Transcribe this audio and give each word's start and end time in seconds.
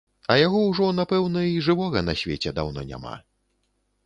А 0.35 0.35
яго 0.45 0.61
ўжо, 0.69 0.87
напэўна, 0.99 1.43
і 1.57 1.61
жывога 1.67 2.03
на 2.09 2.17
свеце 2.23 2.55
даўно 2.57 2.87
няма. 2.95 3.15